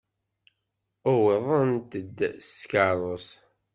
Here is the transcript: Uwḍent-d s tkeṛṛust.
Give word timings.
Uwḍent-d 1.11 2.17
s 2.45 2.47
tkeṛṛust. 2.59 3.31